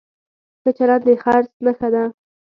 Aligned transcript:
ښه 0.61 0.69
چلند 0.77 1.03
د 1.07 1.09
خرڅ 1.23 1.47
نښه 1.65 1.89
ده. 1.93 2.03